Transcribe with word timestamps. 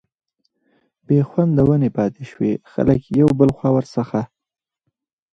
بي 1.07 1.17
خونده 1.29 1.63
ونې 1.67 1.89
پاتي 1.97 2.23
شوې، 2.31 2.53
خلک 2.71 3.01
يو 3.19 3.29
بل 3.39 3.49
خوا 3.57 3.69
ور 3.73 3.85
څخه 3.95 4.19